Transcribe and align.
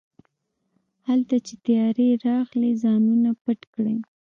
هلته 1.07 1.35
چې 1.45 1.53
طيارې 1.65 2.09
راغلې 2.27 2.71
ځانونه 2.83 3.29
پټ 3.43 3.59
کړئ. 3.73 3.97